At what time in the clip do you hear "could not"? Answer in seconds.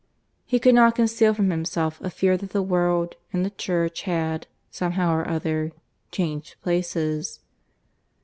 0.57-0.95